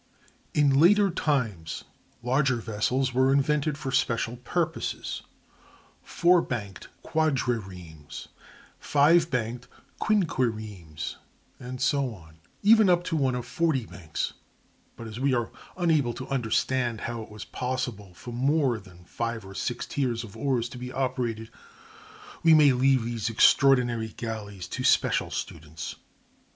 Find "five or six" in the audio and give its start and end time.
19.05-19.85